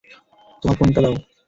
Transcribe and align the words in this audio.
তোমার 0.61 0.75
ফোনটা 0.79 0.99
দাও। 1.03 1.15